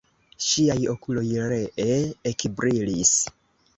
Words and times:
Ŝiaj 0.45 0.77
okuloj 0.93 1.25
ree 1.51 1.95
ekbrilis. 2.33 3.13